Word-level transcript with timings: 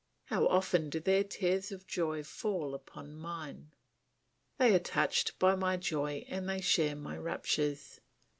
How 0.23 0.47
often 0.47 0.89
do 0.89 0.99
their 0.99 1.23
tears 1.23 1.71
of 1.71 1.85
joy 1.85 2.23
fall 2.23 2.73
upon 2.73 3.13
mine! 3.13 3.71
They 4.57 4.73
are 4.73 4.79
touched 4.79 5.37
by 5.37 5.53
my 5.55 5.77
joy 5.77 6.25
and 6.27 6.49
they 6.49 6.59
share 6.61 6.95
my 6.95 7.15
raptures. 7.19 7.99